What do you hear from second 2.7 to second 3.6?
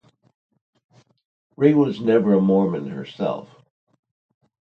herself.